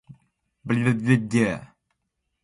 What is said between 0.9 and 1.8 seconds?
fu binaaki am.